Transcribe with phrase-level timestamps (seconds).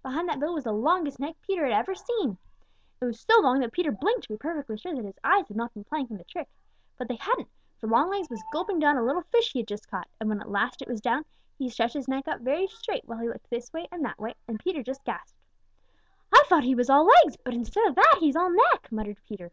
[0.00, 2.38] Behind that bill was the longest neck Peter ever had seen!
[3.02, 5.58] It was so long that Peter blinked to be perfectly sure that his eyes had
[5.58, 6.48] not been playing him a trick.
[6.96, 10.08] But they hadn't, for Longlegs was gulping down a little fish he had just caught,
[10.18, 11.26] and when at last it was down,
[11.58, 14.32] he stretched his neck up very straight while he looked this way and that way,
[14.48, 15.36] and Peter just gasped.
[16.32, 19.52] "I thought he was all legs, but instead of that he's all neck," muttered Peter.